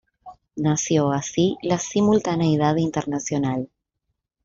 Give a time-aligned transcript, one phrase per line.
[0.55, 3.69] Nació, así, la simultaneidad internacional.